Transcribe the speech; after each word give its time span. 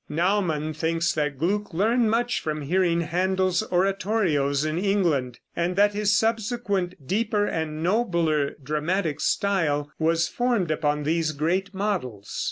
Naumann 0.09 0.73
thinks 0.73 1.13
that 1.13 1.37
Gluck 1.37 1.75
learned 1.75 2.09
much 2.09 2.39
from 2.39 2.63
hearing 2.63 3.03
Händel's 3.03 3.61
oratorios 3.71 4.65
in 4.65 4.79
England, 4.79 5.37
and 5.55 5.75
that 5.75 5.93
his 5.93 6.11
subsequent 6.11 7.05
deeper 7.05 7.45
and 7.45 7.83
nobler 7.83 8.55
dramatic 8.63 9.19
style 9.19 9.91
was 9.99 10.27
formed 10.27 10.71
upon 10.71 11.03
these 11.03 11.33
great 11.33 11.75
models. 11.75 12.35